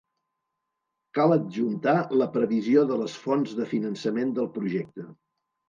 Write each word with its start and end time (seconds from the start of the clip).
Cal 1.17 1.35
adjuntar 1.35 1.93
la 2.23 2.29
previsió 2.39 2.87
de 2.95 2.99
les 3.03 3.21
fonts 3.29 3.55
de 3.63 3.71
finançament 3.77 4.35
del 4.41 4.53
projecte. 4.59 5.11